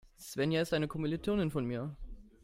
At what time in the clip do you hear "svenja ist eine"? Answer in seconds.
0.17-0.87